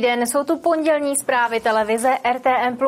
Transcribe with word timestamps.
Den, 0.00 0.26
jsou 0.26 0.44
tu 0.44 0.58
pondělní 0.58 1.16
zprávy 1.16 1.60
televize 1.60 2.10
RTM+. 2.32 2.78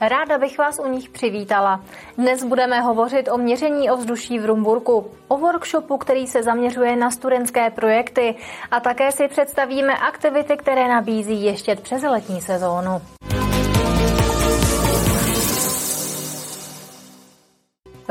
Ráda 0.00 0.38
bych 0.38 0.58
vás 0.58 0.78
u 0.78 0.88
nich 0.88 1.08
přivítala. 1.08 1.84
Dnes 2.18 2.44
budeme 2.44 2.80
hovořit 2.80 3.28
o 3.28 3.38
měření 3.38 3.90
ovzduší 3.90 4.38
v 4.38 4.46
Rumburku, 4.46 5.10
o 5.28 5.38
workshopu, 5.38 5.98
který 5.98 6.26
se 6.26 6.42
zaměřuje 6.42 6.96
na 6.96 7.10
studentské 7.10 7.70
projekty 7.70 8.34
a 8.70 8.80
také 8.80 9.12
si 9.12 9.28
představíme 9.28 9.96
aktivity, 9.96 10.56
které 10.56 10.88
nabízí 10.88 11.44
ještě 11.44 11.76
přes 11.76 12.02
letní 12.02 12.40
sezónu. 12.40 13.00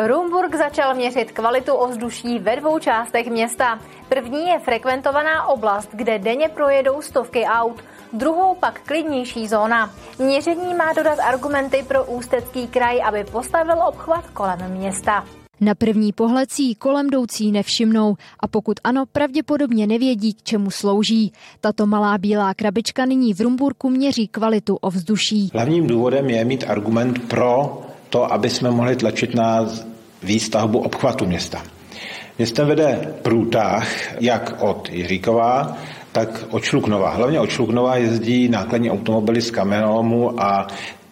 Rumburg 0.07 0.55
začal 0.55 0.95
měřit 0.95 1.31
kvalitu 1.31 1.73
ovzduší 1.73 2.39
ve 2.39 2.55
dvou 2.55 2.79
částech 2.79 3.27
města. 3.27 3.79
První 4.09 4.47
je 4.47 4.59
frekventovaná 4.59 5.47
oblast, 5.47 5.89
kde 5.93 6.19
denně 6.19 6.49
projedou 6.49 7.01
stovky 7.01 7.45
aut 7.45 7.83
druhou 8.13 8.55
pak 8.55 8.81
klidnější 8.81 9.47
zóna. 9.47 9.93
Měření 10.19 10.73
má 10.73 10.93
dodat 10.93 11.19
argumenty 11.19 11.85
pro 11.87 12.05
Ústecký 12.05 12.67
kraj, 12.67 13.01
aby 13.05 13.23
postavil 13.23 13.75
obchvat 13.87 14.29
kolem 14.29 14.71
města. 14.71 15.25
Na 15.61 15.75
první 15.75 16.13
pohled 16.13 16.51
si 16.51 16.75
kolem 16.75 17.07
jdoucí 17.07 17.51
nevšimnou 17.51 18.15
a 18.39 18.47
pokud 18.47 18.79
ano, 18.83 19.03
pravděpodobně 19.11 19.87
nevědí, 19.87 20.33
k 20.33 20.43
čemu 20.43 20.71
slouží. 20.71 21.33
Tato 21.61 21.85
malá 21.85 22.17
bílá 22.17 22.53
krabička 22.53 23.05
nyní 23.05 23.33
v 23.33 23.41
Rumburku 23.41 23.89
měří 23.89 24.27
kvalitu 24.27 24.75
ovzduší. 24.75 25.49
Hlavním 25.53 25.87
důvodem 25.87 26.29
je 26.29 26.45
mít 26.45 26.63
argument 26.67 27.27
pro 27.27 27.81
to, 28.09 28.33
aby 28.33 28.49
jsme 28.49 28.71
mohli 28.71 28.95
tlačit 28.95 29.35
na 29.35 29.65
výstavbu 30.23 30.79
obchvatu 30.79 31.25
města. 31.25 31.63
Městem 32.37 32.67
vede 32.67 33.13
průtah 33.21 33.87
jak 34.21 34.55
od 34.59 34.89
Jiříkova, 34.89 35.77
tak 36.11 36.45
od 36.49 36.63
Šluknova. 36.63 37.09
Hlavně 37.09 37.39
od 37.39 37.49
Šluknova 37.49 37.95
jezdí 37.95 38.49
nákladní 38.49 38.91
automobily 38.91 39.41
z 39.41 39.51
Kamenolmu 39.51 40.41
a 40.41 40.67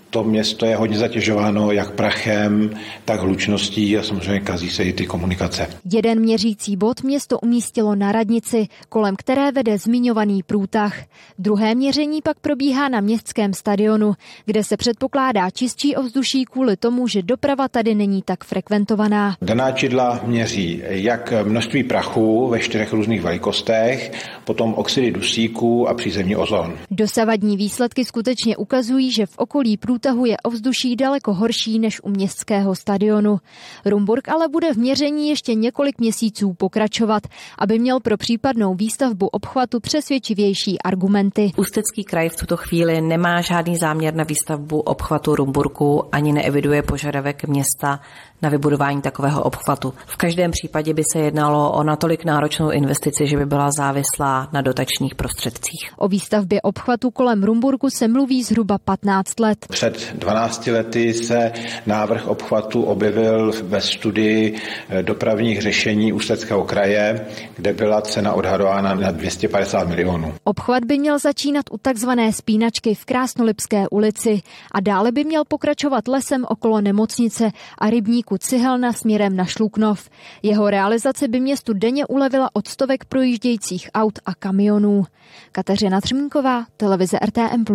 to 0.10 0.24
město 0.24 0.66
je 0.66 0.76
hodně 0.76 0.98
zatěžováno 0.98 1.72
jak 1.72 1.92
prachem, 1.92 2.70
tak 3.06 3.20
hlučností 3.20 3.98
a 3.98 4.04
samozřejmě 4.04 4.40
kazí 4.40 4.70
se 4.70 4.84
i 4.84 4.94
ty 4.94 5.06
komunikace. 5.06 5.68
Jeden 5.94 6.20
měřící 6.20 6.78
bod 6.78 7.04
město 7.04 7.40
umístilo 7.40 7.96
na 7.96 8.12
radnici, 8.12 8.68
kolem 8.90 9.16
které 9.16 9.52
vede 9.52 9.78
zmiňovaný 9.78 10.44
průtah. 10.44 11.04
Druhé 11.40 11.76
měření 11.76 12.22
pak 12.22 12.40
probíhá 12.40 12.90
na 12.90 13.02
městském 13.02 13.54
stadionu, 13.54 14.14
kde 14.46 14.64
se 14.64 14.78
předpokládá 14.78 15.50
čistší 15.50 15.96
ovzduší 15.96 16.46
kvůli 16.46 16.78
tomu, 16.78 17.08
že 17.08 17.22
doprava 17.22 17.68
tady 17.68 17.96
není 17.96 18.22
tak 18.26 18.44
frekventovaná. 18.44 19.36
Daná 19.42 19.72
čidla 19.72 20.20
měří 20.26 20.82
jak 20.88 21.34
množství 21.44 21.84
prachu 21.84 22.48
ve 22.48 22.60
čtyřech 22.60 22.94
různých 22.94 23.22
velikostech, 23.22 24.12
potom 24.46 24.74
oxidy 24.74 25.12
dusíku 25.12 25.90
a 25.90 25.94
přízemní 25.94 26.36
ozon. 26.36 26.74
Dosavadní 26.92 27.58
výsledky 27.58 28.06
skutečně 28.06 28.58
ukazují, 28.58 29.12
že 29.12 29.26
v 29.26 29.38
okolí 29.38 29.78
průtahu 29.78 29.97
průtahu 29.98 30.26
je 30.26 30.38
ovzduší 30.38 30.96
daleko 30.96 31.34
horší 31.34 31.80
než 31.80 32.04
u 32.04 32.10
městského 32.10 32.76
stadionu. 32.76 33.40
Rumburg 33.86 34.30
ale 34.30 34.48
bude 34.48 34.74
v 34.74 34.78
měření 34.78 35.30
ještě 35.30 35.54
několik 35.54 36.00
měsíců 36.00 36.54
pokračovat, 36.54 37.24
aby 37.58 37.80
měl 37.80 38.00
pro 38.00 38.18
případnou 38.18 38.76
výstavbu 38.76 39.28
obchvatu 39.28 39.80
přesvědčivější 39.80 40.82
argumenty. 40.82 41.52
Ústecký 41.58 42.04
kraj 42.04 42.30
v 42.30 42.36
tuto 42.36 42.58
chvíli 42.58 43.02
nemá 43.02 43.42
žádný 43.42 43.78
záměr 43.78 44.14
na 44.14 44.24
výstavbu 44.24 44.80
obchvatu 44.80 45.36
Rumburku 45.36 46.04
ani 46.12 46.34
neeviduje 46.34 46.82
požadavek 46.82 47.44
města 47.44 48.00
na 48.42 48.50
vybudování 48.50 49.02
takového 49.02 49.44
obchvatu. 49.44 49.94
V 50.06 50.18
každém 50.18 50.52
případě 50.52 50.94
by 50.94 51.04
se 51.14 51.20
jednalo 51.20 51.72
o 51.72 51.84
natolik 51.84 52.26
náročnou 52.26 52.72
investici, 52.72 53.28
že 53.28 53.38
by 53.38 53.46
byla 53.46 53.70
závislá 53.78 54.50
na 54.54 54.62
dotačních 54.62 55.16
prostředcích. 55.16 55.92
O 55.98 56.08
výstavbě 56.08 56.62
obchvatu 56.62 57.12
kolem 57.12 57.44
Rumburku 57.44 57.90
se 57.90 58.08
mluví 58.08 58.44
zhruba 58.44 58.78
15 58.78 59.40
let. 59.40 59.66
Před 59.70 60.14
12 60.16 60.68
lety 60.68 61.14
se 61.14 61.52
návrh 61.86 62.28
obchvatu 62.28 62.84
objevil 62.84 63.52
ve 63.64 63.82
studii 63.82 64.56
eh, 64.90 65.04
dopravních 65.04 65.62
řešení 65.62 66.14
Ústeckého 66.14 66.64
kraje, 66.64 67.26
kde 67.56 67.74
byla 67.74 68.02
cena 68.02 68.34
odhadována 68.34 68.96
na 68.96 69.12
250 69.12 69.88
milionů. 69.88 70.34
Obchvat 70.44 70.86
by 70.86 71.00
měl 71.00 71.20
začínat 71.20 71.66
u 71.72 71.78
takzvané 71.78 72.34
spínačky 72.34 72.96
v 72.96 73.06
Krásnolipské 73.06 73.88
ulici 73.92 74.42
a 74.72 74.80
dále 74.80 75.12
by 75.12 75.24
měl 75.24 75.44
pokračovat 75.48 76.08
lesem 76.08 76.46
okolo 76.50 76.82
nemocnice 76.82 77.52
a 77.78 77.90
rybník 77.90 78.27
podniku 78.28 78.38
Cihelna 78.38 78.94
směrem 78.94 79.36
na 79.36 79.46
Šluknov. 79.46 80.10
Jeho 80.44 80.70
realizace 80.70 81.28
by 81.28 81.40
městu 81.40 81.74
denně 81.74 82.06
ulevila 82.06 82.50
od 82.54 82.68
stovek 82.68 83.06
projíždějících 83.06 83.90
aut 83.94 84.20
a 84.26 84.36
kamionů. 84.36 85.04
Kateřina 85.52 86.02
Třmínková, 86.02 86.66
televize 86.78 87.18
RTM+. 87.26 87.66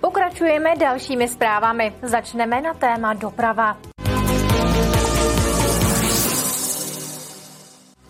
Pokračujeme 0.00 0.76
dalšími 0.76 1.28
zprávami. 1.28 1.92
Začneme 2.02 2.60
na 2.60 2.74
téma 2.74 3.14
doprava. 3.14 3.78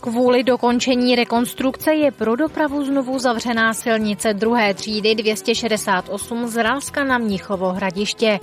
Kvůli 0.04 0.42
dokončení 0.42 1.16
rekonstrukce 1.16 1.94
je 1.94 2.10
pro 2.10 2.37
dopravu 2.37 2.84
znovu 2.84 3.19
zavřená 3.19 3.75
silnice 3.75 4.34
druhé 4.34 4.75
třídy 4.75 5.15
268 5.15 6.47
z 6.47 6.62
Ralska 6.62 7.04
na 7.04 7.19
Mnichovo 7.19 7.72
hradiště. 7.72 8.41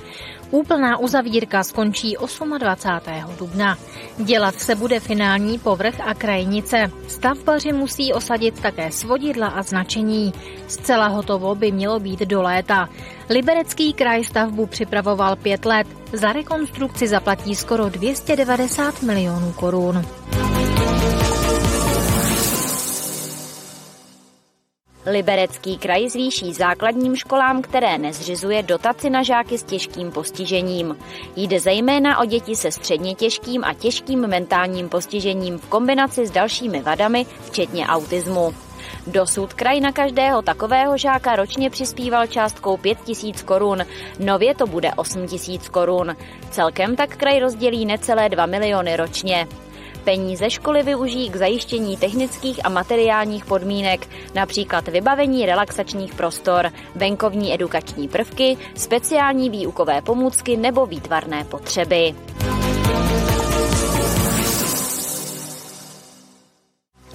Úplná 0.51 0.97
uzavírka 0.97 1.63
skončí 1.63 2.16
28. 2.57 3.35
dubna. 3.39 3.77
Dělat 4.17 4.55
se 4.55 4.75
bude 4.75 5.00
finální 5.00 5.59
povrch 5.59 6.00
a 6.05 6.13
krajnice. 6.13 6.91
Stavbaři 7.07 7.73
musí 7.73 8.13
osadit 8.13 8.61
také 8.61 8.91
svodidla 8.91 9.47
a 9.47 9.61
značení. 9.61 10.33
Zcela 10.67 11.07
hotovo 11.07 11.55
by 11.55 11.71
mělo 11.71 12.00
být 12.00 12.19
do 12.19 12.41
léta. 12.41 12.89
Liberecký 13.29 13.94
kraj 13.94 14.23
stavbu 14.23 14.66
připravoval 14.66 15.35
pět 15.35 15.66
let. 15.66 15.88
Za 16.13 16.33
rekonstrukci 16.33 17.07
zaplatí 17.07 17.55
skoro 17.55 17.89
290 17.89 19.01
milionů 19.01 19.51
korun. 19.51 20.05
Liberecký 25.11 25.77
kraj 25.77 26.09
zvýší 26.09 26.53
základním 26.53 27.16
školám, 27.16 27.61
které 27.61 27.97
nezřizuje 27.97 28.63
dotaci 28.63 29.09
na 29.09 29.23
žáky 29.23 29.57
s 29.57 29.63
těžkým 29.63 30.11
postižením. 30.11 30.97
Jde 31.35 31.59
zejména 31.59 32.19
o 32.19 32.25
děti 32.25 32.55
se 32.55 32.72
středně 32.72 33.16
těžkým 33.16 33.63
a 33.63 33.73
těžkým 33.73 34.27
mentálním 34.27 34.89
postižením 34.89 35.57
v 35.57 35.67
kombinaci 35.67 36.27
s 36.27 36.31
dalšími 36.31 36.81
vadami, 36.81 37.25
včetně 37.45 37.88
autismu. 37.88 38.53
Dosud 39.07 39.53
kraj 39.53 39.79
na 39.79 39.91
každého 39.91 40.41
takového 40.41 40.97
žáka 40.97 41.35
ročně 41.35 41.69
přispíval 41.69 42.27
částkou 42.27 42.77
5 42.77 42.97
tisíc 43.01 43.41
korun, 43.41 43.85
nově 44.19 44.55
to 44.55 44.67
bude 44.67 44.91
8 44.95 45.27
tisíc 45.27 45.69
korun. 45.69 46.16
Celkem 46.50 46.95
tak 46.95 47.17
kraj 47.17 47.39
rozdělí 47.39 47.85
necelé 47.85 48.29
2 48.29 48.45
miliony 48.45 48.95
ročně. 48.95 49.47
Peníze 50.03 50.50
školy 50.50 50.84
využijí 50.84 51.29
k 51.29 51.35
zajištění 51.35 51.97
technických 51.97 52.66
a 52.66 52.69
materiálních 52.69 53.45
podmínek, 53.45 54.07
například 54.35 54.88
vybavení 54.88 55.45
relaxačních 55.45 56.16
prostor, 56.16 56.72
venkovní 56.95 57.53
edukační 57.53 58.07
prvky, 58.07 58.57
speciální 58.75 59.50
výukové 59.50 60.01
pomůcky 60.01 60.57
nebo 60.57 60.85
výtvarné 60.85 61.44
potřeby. 61.44 62.16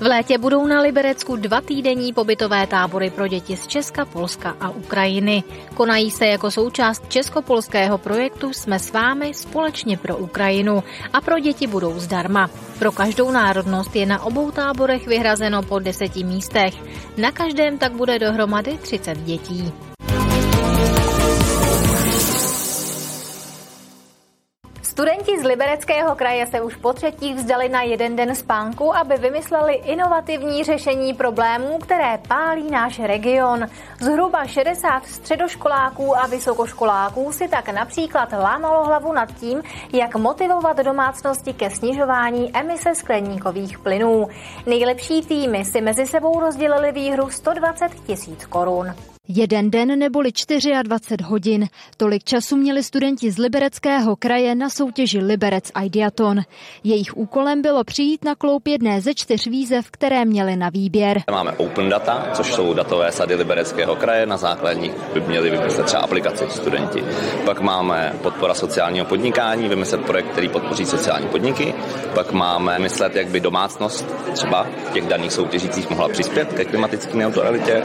V 0.06 0.08
létě 0.08 0.38
budou 0.38 0.66
na 0.66 0.80
Liberecku 0.80 1.36
dva 1.36 1.60
týdenní 1.60 2.12
pobytové 2.12 2.66
tábory 2.66 3.10
pro 3.10 3.28
děti 3.28 3.56
z 3.56 3.66
Česka, 3.66 4.04
Polska 4.04 4.56
a 4.60 4.70
Ukrajiny. 4.70 5.44
Konají 5.74 6.10
se 6.10 6.26
jako 6.26 6.50
součást 6.50 7.08
českopolského 7.08 7.98
projektu 7.98 8.52
Jsme 8.52 8.78
s 8.78 8.92
vámi 8.92 9.34
společně 9.34 9.96
pro 9.96 10.16
Ukrajinu 10.16 10.84
a 11.12 11.20
pro 11.20 11.38
děti 11.38 11.66
budou 11.66 11.98
zdarma. 11.98 12.50
Pro 12.78 12.92
každou 12.92 13.30
národnost 13.30 13.96
je 13.96 14.06
na 14.06 14.22
obou 14.22 14.50
táborech 14.50 15.06
vyhrazeno 15.06 15.62
po 15.62 15.78
deseti 15.78 16.24
místech. 16.24 16.74
Na 17.16 17.32
každém 17.32 17.78
tak 17.78 17.92
bude 17.92 18.18
dohromady 18.18 18.78
30 18.78 19.18
dětí. 19.18 19.72
Studenti 24.96 25.40
z 25.40 25.44
Libereckého 25.44 26.14
kraje 26.14 26.46
se 26.46 26.60
už 26.60 26.76
po 26.76 26.92
třetí 26.92 27.34
vzdali 27.34 27.68
na 27.68 27.82
jeden 27.82 28.16
den 28.16 28.34
spánku, 28.34 28.96
aby 28.96 29.16
vymysleli 29.16 29.74
inovativní 29.74 30.64
řešení 30.64 31.14
problémů, 31.14 31.78
které 31.78 32.18
pálí 32.28 32.70
náš 32.70 32.98
region. 32.98 33.66
Zhruba 34.00 34.46
60 34.46 35.06
středoškoláků 35.06 36.18
a 36.18 36.26
vysokoškoláků 36.26 37.32
si 37.32 37.48
tak 37.48 37.68
například 37.68 38.32
lámalo 38.32 38.84
hlavu 38.84 39.12
nad 39.12 39.32
tím, 39.32 39.62
jak 39.92 40.14
motivovat 40.14 40.76
domácnosti 40.76 41.52
ke 41.52 41.70
snižování 41.70 42.56
emise 42.56 42.94
skleníkových 42.94 43.78
plynů. 43.78 44.26
Nejlepší 44.66 45.22
týmy 45.22 45.64
si 45.64 45.80
mezi 45.80 46.06
sebou 46.06 46.40
rozdělili 46.40 46.92
výhru 46.92 47.30
120 47.30 47.88
tisíc 48.06 48.46
korun. 48.46 48.94
Jeden 49.28 49.70
den 49.70 49.98
neboli 49.98 50.30
24 50.82 51.24
hodin. 51.24 51.68
Tolik 51.96 52.24
času 52.24 52.56
měli 52.56 52.82
studenti 52.82 53.30
z 53.30 53.38
Libereckého 53.38 54.16
kraje 54.16 54.54
na 54.54 54.70
soutěži 54.70 55.18
Liberec 55.18 55.72
Ideaton. 55.84 56.40
Jejich 56.84 57.16
úkolem 57.16 57.62
bylo 57.62 57.84
přijít 57.84 58.24
na 58.24 58.34
kloup 58.34 58.66
jedné 58.66 59.00
ze 59.00 59.14
čtyř 59.14 59.46
výzev, 59.46 59.90
které 59.90 60.24
měli 60.24 60.56
na 60.56 60.68
výběr. 60.68 61.22
Máme 61.30 61.52
Open 61.52 61.88
Data, 61.88 62.30
což 62.34 62.54
jsou 62.54 62.74
datové 62.74 63.12
sady 63.12 63.34
Libereckého 63.34 63.96
kraje, 63.96 64.26
na 64.26 64.36
základních 64.36 64.92
by 65.14 65.20
měli 65.20 65.50
vymyslet 65.50 65.86
třeba 65.86 66.02
aplikaci 66.02 66.44
studenti. 66.50 67.04
Pak 67.44 67.60
máme 67.60 68.12
podpora 68.22 68.54
sociálního 68.54 69.06
podnikání, 69.06 69.68
vymyslet 69.68 70.00
projekt, 70.00 70.28
který 70.32 70.48
podpoří 70.48 70.86
sociální 70.86 71.28
podniky. 71.28 71.74
Pak 72.14 72.32
máme 72.32 72.78
myslet, 72.78 73.16
jak 73.16 73.28
by 73.28 73.40
domácnost 73.40 74.14
třeba 74.32 74.66
těch 74.92 75.04
daných 75.06 75.32
soutěžících 75.32 75.90
mohla 75.90 76.08
přispět 76.08 76.52
ke 76.52 76.64
klimatické 76.64 77.16
neutralitě. 77.16 77.82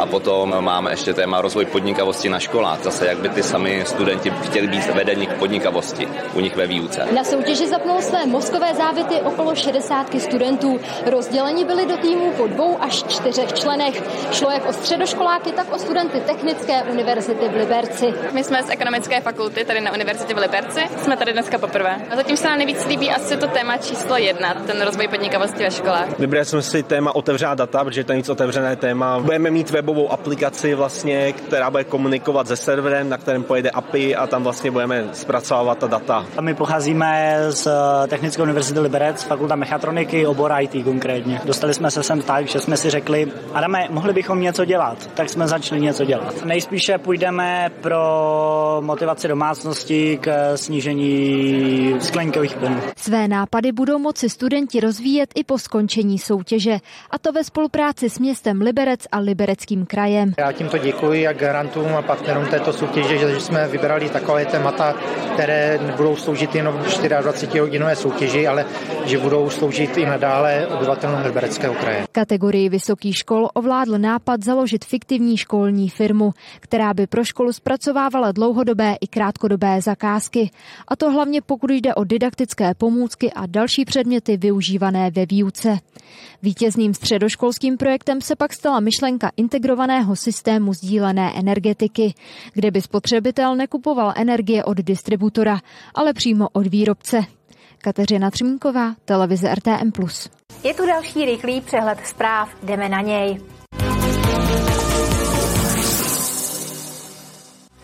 A 0.00 0.06
potom 0.06 0.54
máme 0.64 0.81
máme 0.82 0.92
ještě 0.92 1.14
téma 1.14 1.40
rozvoj 1.40 1.64
podnikavosti 1.64 2.28
na 2.28 2.38
školách. 2.38 2.82
Zase, 2.82 3.06
jak 3.06 3.18
by 3.18 3.28
ty 3.28 3.42
sami 3.42 3.82
studenti 3.86 4.30
chtěli 4.30 4.68
být 4.68 4.86
vedeni 4.94 5.26
k 5.26 5.32
podnikavosti 5.32 6.08
u 6.34 6.40
nich 6.40 6.56
ve 6.56 6.66
výuce. 6.66 7.06
Na 7.14 7.24
soutěži 7.24 7.68
zapnul 7.68 8.00
své 8.00 8.26
mozkové 8.26 8.74
závity 8.74 9.14
okolo 9.14 9.54
60 9.54 10.06
studentů. 10.18 10.80
Rozděleni 11.06 11.64
byli 11.64 11.86
do 11.86 11.96
týmů 11.96 12.32
po 12.36 12.46
dvou 12.46 12.82
až 12.82 13.02
čtyřech 13.02 13.52
členech. 13.52 14.02
Šlo 14.32 14.50
jak 14.50 14.68
o 14.68 14.72
středoškoláky, 14.72 15.52
tak 15.52 15.74
o 15.74 15.78
studenty 15.78 16.20
Technické 16.20 16.82
univerzity 16.82 17.48
v 17.48 17.56
Liberci. 17.56 18.14
My 18.32 18.44
jsme 18.44 18.62
z 18.62 18.70
ekonomické 18.70 19.20
fakulty 19.20 19.64
tady 19.64 19.80
na 19.80 19.92
univerzitě 19.92 20.34
v 20.34 20.38
Liberci. 20.38 20.80
Jsme 20.96 21.16
tady 21.16 21.32
dneska 21.32 21.58
poprvé. 21.58 21.96
A 22.10 22.16
zatím 22.16 22.36
se 22.36 22.48
nám 22.48 22.58
nejvíc 22.58 22.86
líbí 22.86 23.10
asi 23.10 23.36
to 23.36 23.46
téma 23.46 23.76
číslo 23.76 24.16
jedna, 24.16 24.54
ten 24.66 24.82
rozvoj 24.82 25.08
podnikavosti 25.08 25.62
ve 25.62 25.70
školách. 25.70 26.18
Vybrali 26.18 26.44
jsme 26.44 26.62
si 26.62 26.82
téma 26.82 27.14
otevřená 27.14 27.54
data, 27.54 27.84
protože 27.84 28.04
to 28.04 28.12
je 28.12 28.18
nic 28.18 28.28
otevřené 28.28 28.76
téma. 28.76 29.20
Budeme 29.20 29.50
mít 29.50 29.70
webovou 29.70 30.12
aplikaci 30.12 30.71
vlastně, 30.74 31.32
která 31.32 31.70
bude 31.70 31.84
komunikovat 31.84 32.48
se 32.48 32.56
serverem, 32.56 33.08
na 33.08 33.18
kterém 33.18 33.42
pojede 33.42 33.70
API 33.70 34.16
a 34.16 34.26
tam 34.26 34.42
vlastně 34.42 34.70
budeme 34.70 35.08
zpracovávat 35.12 35.78
ta 35.78 35.86
data. 35.86 36.26
A 36.36 36.40
my 36.40 36.54
pocházíme 36.54 37.36
z 37.50 37.66
eh, 37.66 38.06
Technické 38.08 38.42
univerzity 38.42 38.80
Liberec, 38.80 39.22
fakulta 39.22 39.56
mechatroniky, 39.56 40.26
obor 40.26 40.52
IT 40.60 40.84
konkrétně. 40.84 41.40
Dostali 41.44 41.74
jsme 41.74 41.90
se 41.90 42.02
sem 42.02 42.22
tak, 42.22 42.48
že 42.48 42.60
jsme 42.60 42.76
si 42.76 42.90
řekli, 42.90 43.32
Adame, 43.54 43.86
mohli 43.90 44.12
bychom 44.12 44.40
něco 44.40 44.64
dělat, 44.64 45.10
tak 45.14 45.28
jsme 45.28 45.48
začali 45.48 45.80
něco 45.80 46.04
dělat. 46.04 46.44
Nejspíše 46.44 46.98
půjdeme 46.98 47.70
pro 47.80 48.02
motivaci 48.80 49.28
domácnosti 49.28 50.18
k 50.22 50.56
snížení 50.56 51.96
skleníkových 52.00 52.56
plynů. 52.56 52.80
Své 52.96 53.28
nápady 53.28 53.72
budou 53.72 53.98
moci 53.98 54.28
studenti 54.30 54.80
rozvíjet 54.80 55.30
i 55.34 55.44
po 55.44 55.58
skončení 55.58 56.18
soutěže, 56.18 56.78
a 57.10 57.18
to 57.18 57.32
ve 57.32 57.44
spolupráci 57.44 58.10
s 58.10 58.18
městem 58.18 58.60
Liberec 58.60 59.00
a 59.12 59.18
Libereckým 59.18 59.86
krajem. 59.86 60.32
Já 60.38 60.52
tímto 60.62 60.78
děkuji 60.78 61.22
jak 61.22 61.36
garantům 61.36 61.94
a 61.94 62.02
partnerům 62.02 62.46
této 62.46 62.72
soutěže, 62.72 63.18
že 63.18 63.40
jsme 63.40 63.68
vybrali 63.68 64.08
takové 64.08 64.46
témata, 64.46 64.94
které 65.32 65.78
budou 65.96 66.16
sloužit 66.16 66.54
jenom 66.54 66.74
24 66.74 67.58
hodinové 67.58 67.96
soutěži, 67.96 68.46
ale 68.46 68.66
že 69.04 69.18
budou 69.18 69.50
sloužit 69.50 69.96
i 69.98 70.06
nadále 70.06 70.66
obyvatelům 70.66 71.20
Libereckého 71.24 71.74
kraje. 71.74 72.04
Kategorii 72.12 72.68
vysokých 72.68 73.16
škol 73.16 73.48
ovládl 73.54 73.98
nápad 73.98 74.44
založit 74.44 74.84
fiktivní 74.84 75.36
školní 75.36 75.88
firmu, 75.88 76.34
která 76.60 76.94
by 76.94 77.06
pro 77.06 77.24
školu 77.24 77.52
zpracovávala 77.52 78.32
dlouhodobé 78.32 78.94
i 79.00 79.06
krátkodobé 79.06 79.80
zakázky. 79.80 80.50
A 80.88 80.96
to 80.96 81.10
hlavně 81.10 81.42
pokud 81.42 81.70
jde 81.70 81.94
o 81.94 82.04
didaktické 82.04 82.74
pomůcky 82.74 83.32
a 83.32 83.46
další 83.46 83.84
předměty 83.84 84.36
využívané 84.36 85.10
ve 85.10 85.26
výuce. 85.26 85.78
Vítězným 86.42 86.94
středoškolským 86.94 87.76
projektem 87.76 88.20
se 88.20 88.36
pak 88.36 88.52
stala 88.52 88.80
myšlenka 88.80 89.30
integrovaného 89.36 90.16
systému 90.16 90.51
sdílené 90.72 91.32
energetiky, 91.36 92.14
kde 92.54 92.70
by 92.70 92.82
spotřebitel 92.82 93.56
nekupoval 93.56 94.12
energie 94.16 94.64
od 94.64 94.76
distributora, 94.76 95.60
ale 95.94 96.12
přímo 96.12 96.48
od 96.52 96.66
výrobce. 96.66 97.20
Kateřina 97.78 98.30
Třmínková, 98.30 98.94
televize 99.04 99.54
RTM+. 99.54 99.92
Je 100.64 100.74
tu 100.74 100.86
další 100.86 101.24
rychlý 101.24 101.60
přehled 101.60 101.98
zpráv, 102.06 102.48
jdeme 102.62 102.88
na 102.88 103.00
něj. 103.00 103.40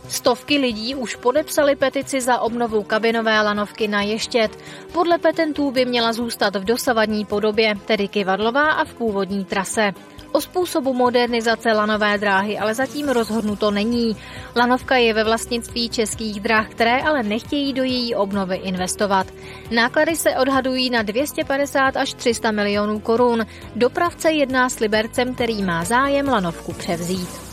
Stovky 0.09 0.59
lidí 0.59 0.95
už 0.95 1.17
podepsali 1.17 1.77
petici 1.77 2.21
za 2.21 2.41
obnovu 2.41 2.83
kabinové 2.83 3.43
lanovky 3.43 3.89
na 3.89 4.03
Ještět. 4.03 4.59
Podle 4.93 5.19
petentů 5.19 5.71
by 5.71 5.85
měla 5.85 6.13
zůstat 6.13 6.57
v 6.57 6.65
dosavadní 6.65 7.25
podobě, 7.25 7.75
tedy 7.87 8.09
kivadlová 8.09 8.71
a 8.71 8.85
v 8.85 8.95
původní 8.95 9.45
trase. 9.45 9.93
O 10.33 10.41
způsobu 10.41 10.95
modernizace 10.95 11.73
lanové 11.73 12.19
dráhy 12.19 12.59
ale 12.59 12.75
zatím 12.75 13.09
rozhodnuto 13.09 13.71
není. 13.71 14.17
Lanovka 14.57 14.97
je 14.97 15.15
ve 15.15 15.25
vlastnictví 15.25 15.89
českých 15.89 16.41
drah, 16.41 16.69
které 16.69 17.03
ale 17.03 17.23
nechtějí 17.23 17.73
do 17.73 17.83
její 17.83 18.15
obnovy 18.15 18.57
investovat. 18.57 19.27
Náklady 19.71 20.17
se 20.17 20.37
odhadují 20.37 20.91
na 20.91 21.03
250 21.03 21.97
až 21.97 22.15
300 22.15 22.51
milionů 22.51 23.01
korun. 23.01 23.47
Dopravce 23.77 24.31
jedná 24.31 24.69
s 24.69 24.79
Libercem, 24.81 25.35
který 25.35 25.63
má 25.63 25.85
zájem 25.85 26.29
lanovku 26.29 26.73
převzít. 26.73 27.48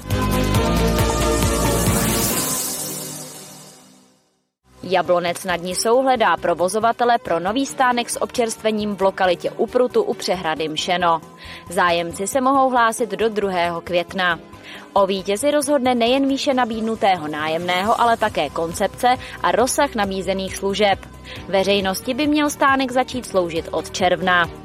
Jablonec 4.87 5.43
nad 5.43 5.61
Nisou 5.61 6.01
hledá 6.01 6.37
provozovatele 6.37 7.17
pro 7.17 7.39
nový 7.39 7.65
stánek 7.65 8.09
s 8.09 8.21
občerstvením 8.21 8.95
v 8.95 9.01
lokalitě 9.01 9.51
Uprutu 9.51 10.03
u 10.03 10.13
přehrady 10.13 10.67
Mšeno. 10.67 11.21
Zájemci 11.69 12.27
se 12.27 12.41
mohou 12.41 12.69
hlásit 12.69 13.11
do 13.11 13.29
2. 13.29 13.81
května. 13.83 14.39
O 14.93 15.07
vítězi 15.07 15.51
rozhodne 15.51 15.95
nejen 15.95 16.27
výše 16.27 16.53
nabídnutého 16.53 17.27
nájemného, 17.27 18.01
ale 18.01 18.17
také 18.17 18.49
koncepce 18.49 19.07
a 19.43 19.51
rozsah 19.51 19.95
nabízených 19.95 20.57
služeb. 20.57 20.99
Veřejnosti 21.47 22.13
by 22.13 22.27
měl 22.27 22.49
stánek 22.49 22.91
začít 22.91 23.25
sloužit 23.25 23.67
od 23.71 23.91
června. 23.91 24.64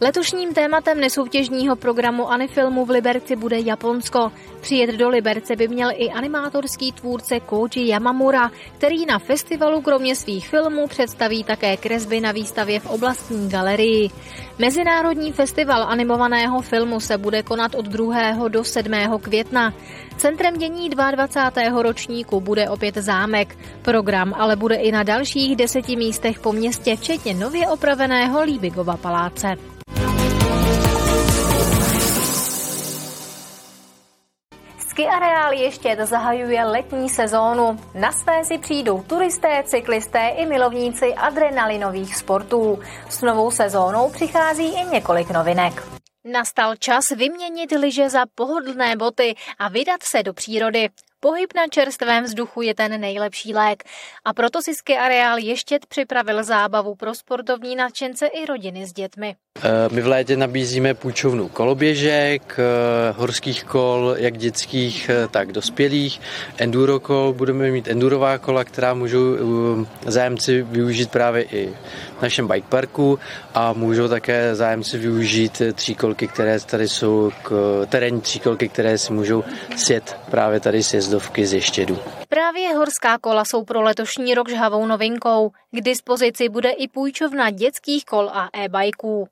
Letošním 0.00 0.54
tématem 0.54 1.00
nesoutěžního 1.00 1.76
programu 1.76 2.30
Anifilmu 2.30 2.84
v 2.84 2.90
Liberci 2.90 3.36
bude 3.36 3.60
Japonsko. 3.60 4.32
Přijet 4.60 4.90
do 4.90 5.08
Liberce 5.08 5.56
by 5.56 5.68
měl 5.68 5.90
i 5.94 6.10
animátorský 6.10 6.92
tvůrce 6.92 7.40
Koji 7.40 7.88
Yamamura, 7.88 8.50
který 8.78 9.06
na 9.06 9.18
festivalu 9.18 9.80
kromě 9.80 10.16
svých 10.16 10.48
filmů 10.48 10.86
představí 10.86 11.44
také 11.44 11.76
kresby 11.76 12.20
na 12.20 12.32
výstavě 12.32 12.80
v 12.80 12.86
oblastní 12.86 13.48
galerii. 13.48 14.10
Mezinárodní 14.58 15.32
festival 15.32 15.82
animovaného 15.82 16.60
filmu 16.60 17.00
se 17.00 17.18
bude 17.18 17.42
konat 17.42 17.74
od 17.74 17.84
2. 17.86 18.48
do 18.48 18.64
7. 18.64 18.92
května. 19.20 19.74
Centrem 20.16 20.58
dění 20.58 20.88
22. 20.88 21.82
ročníku 21.82 22.40
bude 22.40 22.70
opět 22.70 22.94
zámek. 22.94 23.58
Program 23.82 24.34
ale 24.34 24.56
bude 24.56 24.74
i 24.74 24.92
na 24.92 25.02
dalších 25.02 25.56
deseti 25.56 25.96
místech 25.96 26.40
po 26.40 26.52
městě, 26.52 26.96
včetně 26.96 27.34
nově 27.34 27.68
opraveného 27.68 28.42
Líbigova 28.42 28.96
paláce. 28.96 29.77
Ski 34.98 35.06
areál 35.06 35.52
ještě 35.52 35.96
zahajuje 36.02 36.64
letní 36.64 37.08
sezónu. 37.08 37.78
Na 37.94 38.12
své 38.12 38.44
si 38.44 38.58
přijdou 38.58 39.02
turisté, 39.02 39.62
cyklisté 39.66 40.28
i 40.28 40.46
milovníci 40.46 41.14
adrenalinových 41.14 42.16
sportů. 42.16 42.78
S 43.08 43.22
novou 43.22 43.50
sezónou 43.50 44.10
přichází 44.10 44.66
i 44.66 44.84
několik 44.84 45.30
novinek. 45.30 45.82
Nastal 46.24 46.76
čas 46.76 47.04
vyměnit 47.16 47.70
lyže 47.70 48.10
za 48.10 48.24
pohodlné 48.34 48.96
boty 48.96 49.34
a 49.58 49.68
vydat 49.68 50.02
se 50.02 50.22
do 50.22 50.34
přírody. 50.34 50.88
Pohyb 51.20 51.54
na 51.56 51.66
čerstvém 51.70 52.24
vzduchu 52.24 52.62
je 52.62 52.74
ten 52.74 53.00
nejlepší 53.00 53.54
lék 53.54 53.84
a 54.24 54.32
proto 54.32 54.62
si 54.62 54.74
ski 54.74 54.96
areál 54.96 55.38
ještě 55.38 55.78
připravil 55.88 56.44
zábavu 56.44 56.94
pro 56.94 57.14
sportovní 57.14 57.76
nadšence 57.76 58.26
i 58.26 58.46
rodiny 58.46 58.86
s 58.86 58.92
dětmi. 58.92 59.36
Eh, 59.62 59.88
my 59.92 60.00
v 60.00 60.06
létě 60.06 60.36
nabízíme 60.36 60.94
půjčovnu 60.94 61.48
koloběžek, 61.48 62.58
eh, 62.58 63.12
horských 63.16 63.64
kol, 63.64 64.14
jak 64.18 64.38
dětských, 64.38 65.10
eh, 65.10 65.28
tak 65.28 65.52
dospělých, 65.52 66.20
enduro 66.58 67.00
kol, 67.00 67.32
budeme 67.32 67.70
mít 67.70 67.88
endurová 67.88 68.38
kola, 68.38 68.64
která 68.64 68.94
můžou 68.94 69.36
zájemci 70.06 70.62
využít 70.62 71.10
právě 71.10 71.42
i 71.42 71.74
v 72.18 72.22
našem 72.22 72.48
bike 72.48 72.68
parku 72.68 73.18
a 73.54 73.72
můžou 73.72 74.08
také 74.08 74.54
zájemci 74.54 74.98
využít 74.98 75.62
tříkolky, 75.74 76.28
které 76.28 76.60
tady 76.60 76.88
jsou, 76.88 77.30
terénní 77.88 78.20
tříkolky, 78.20 78.68
které 78.68 78.98
si 78.98 79.12
můžou 79.12 79.44
sjet 79.76 80.16
právě 80.30 80.60
tady 80.60 80.82
z 80.82 81.07
jezdovky 81.08 81.46
z 81.46 81.52
Ještědu. 81.52 81.98
Právě 82.28 82.74
horská 82.74 83.18
kola 83.18 83.44
jsou 83.44 83.64
pro 83.64 83.82
letošní 83.82 84.34
rok 84.34 84.48
žhavou 84.48 84.86
novinkou. 84.86 85.50
K 85.70 85.80
dispozici 85.80 86.48
bude 86.48 86.70
i 86.70 86.88
půjčovna 86.88 87.50
dětských 87.50 88.04
kol 88.04 88.30
a 88.32 88.48
e-bajků. 88.52 89.28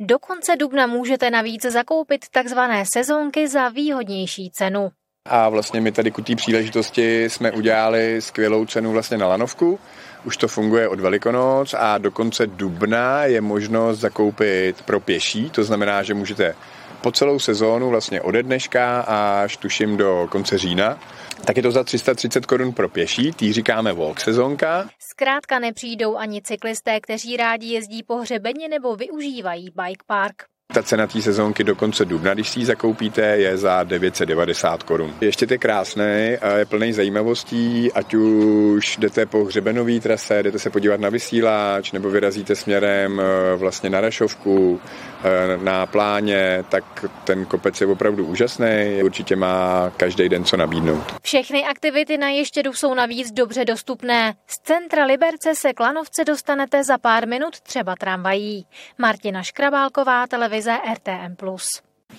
Do 0.00 0.18
konce 0.18 0.56
dubna 0.56 0.86
můžete 0.86 1.30
navíc 1.30 1.62
zakoupit 1.62 2.20
takzvané 2.30 2.84
sezónky 2.86 3.48
za 3.48 3.68
výhodnější 3.68 4.50
cenu. 4.50 4.90
A 5.28 5.48
vlastně 5.48 5.80
my 5.80 5.92
tady 5.92 6.10
ku 6.10 6.22
té 6.22 6.36
příležitosti 6.36 7.24
jsme 7.24 7.52
udělali 7.52 8.22
skvělou 8.22 8.66
cenu 8.66 8.92
vlastně 8.92 9.18
na 9.18 9.26
lanovku 9.26 9.78
už 10.24 10.36
to 10.36 10.48
funguje 10.48 10.88
od 10.88 11.00
Velikonoc 11.00 11.74
a 11.78 11.98
do 11.98 12.10
konce 12.10 12.46
dubna 12.46 13.24
je 13.24 13.40
možnost 13.40 13.98
zakoupit 13.98 14.82
pro 14.82 15.00
pěší, 15.00 15.50
to 15.50 15.64
znamená, 15.64 16.02
že 16.02 16.14
můžete 16.14 16.54
po 17.00 17.12
celou 17.12 17.38
sezónu, 17.38 17.90
vlastně 17.90 18.20
ode 18.20 18.42
dneška 18.42 19.00
až 19.00 19.56
tuším 19.56 19.96
do 19.96 20.28
konce 20.30 20.58
října, 20.58 20.98
tak 21.46 21.56
je 21.56 21.62
to 21.62 21.70
za 21.70 21.84
330 21.84 22.46
korun 22.46 22.72
pro 22.72 22.88
pěší, 22.88 23.32
tý 23.32 23.52
říkáme 23.52 23.92
walk 23.92 24.20
sezónka. 24.20 24.88
Zkrátka 24.98 25.58
nepřijdou 25.58 26.16
ani 26.16 26.42
cyklisté, 26.42 27.00
kteří 27.00 27.36
rádi 27.36 27.66
jezdí 27.66 28.02
po 28.02 28.16
hřebeni 28.16 28.68
nebo 28.68 28.96
využívají 28.96 29.64
bike 29.64 30.04
park. 30.06 30.44
Ta 30.76 30.82
cena 30.82 31.06
té 31.06 31.22
sezónky 31.22 31.64
do 31.64 31.76
konce 31.76 32.04
dubna, 32.04 32.34
když 32.34 32.48
si 32.48 32.60
ji 32.60 32.66
zakoupíte, 32.66 33.20
je 33.20 33.56
za 33.58 33.84
990 33.84 34.82
korun. 34.82 35.14
Ještě 35.20 35.46
je 35.50 35.58
krásný, 35.58 36.36
je 36.56 36.64
plný 36.68 36.92
zajímavostí, 36.92 37.92
ať 37.92 38.14
už 38.14 38.96
jdete 38.96 39.26
po 39.26 39.44
hřebenové 39.44 40.00
trase, 40.00 40.42
jdete 40.42 40.58
se 40.58 40.70
podívat 40.70 41.00
na 41.00 41.08
vysílač, 41.08 41.92
nebo 41.92 42.10
vyrazíte 42.10 42.56
směrem 42.56 43.20
e, 43.20 43.56
vlastně 43.56 43.90
na 43.90 44.00
Rašovku, 44.00 44.80
e, 45.24 45.64
na 45.64 45.86
pláně, 45.86 46.64
tak 46.68 47.04
ten 47.24 47.44
kopec 47.44 47.80
je 47.80 47.86
opravdu 47.86 48.26
úžasný, 48.26 49.00
určitě 49.04 49.36
má 49.36 49.92
každý 49.96 50.28
den 50.28 50.44
co 50.44 50.56
nabídnout. 50.56 51.04
Všechny 51.22 51.64
aktivity 51.64 52.18
na 52.18 52.28
Ještědu 52.28 52.72
jsou 52.72 52.94
navíc 52.94 53.32
dobře 53.32 53.64
dostupné. 53.64 54.34
Z 54.46 54.58
centra 54.58 55.04
Liberce 55.04 55.54
se 55.54 55.72
Klanovce 55.72 56.24
dostanete 56.24 56.84
za 56.84 56.98
pár 56.98 57.28
minut 57.28 57.60
třeba 57.60 57.94
tramvají. 58.00 58.66
Martina 58.98 59.42
Škrabálková, 59.42 60.26
televize 60.26 60.65
televize 60.66 60.78
RTM+. 60.94 61.36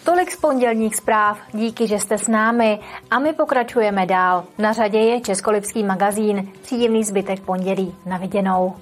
Tolik 0.03 0.31
z 0.31 0.35
pondělních 0.35 0.95
zpráv, 0.95 1.39
díky, 1.53 1.87
že 1.87 1.99
jste 1.99 2.17
s 2.17 2.27
námi 2.27 2.79
a 3.11 3.19
my 3.19 3.33
pokračujeme 3.33 4.05
dál. 4.05 4.43
Na 4.57 4.73
řadě 4.73 4.99
je 4.99 5.21
Českolipský 5.21 5.83
magazín. 5.83 6.51
Příjemný 6.61 7.03
zbytek 7.03 7.39
pondělí. 7.39 7.95
Na 8.05 8.17
viděnou. 8.17 8.75